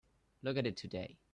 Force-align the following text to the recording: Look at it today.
Look 0.41 0.57
at 0.57 0.65
it 0.65 0.77
today. 0.77 1.17